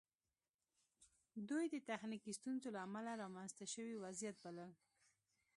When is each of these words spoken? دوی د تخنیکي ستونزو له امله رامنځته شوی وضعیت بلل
دوی 1.49 1.65
د 1.73 1.75
تخنیکي 1.89 2.31
ستونزو 2.39 2.67
له 2.75 2.79
امله 2.87 3.11
رامنځته 3.21 3.63
شوی 3.73 3.95
وضعیت 4.05 4.37
بلل 4.43 4.71